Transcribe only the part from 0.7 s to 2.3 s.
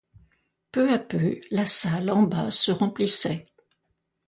Peu à peu, la salle, en